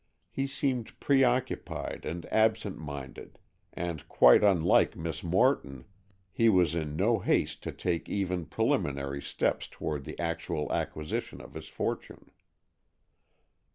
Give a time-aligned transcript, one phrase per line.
[0.31, 3.37] He seemed preoccupied and absent minded,
[3.71, 5.85] and, quite unlike Miss Morton,
[6.31, 11.53] he was in no haste to take even preliminary steps toward the actual acquisition of
[11.53, 12.31] his fortune.